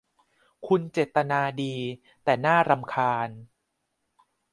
[0.67, 1.75] คุณเจตนาดี
[2.23, 3.29] แต่น่ารำคาญ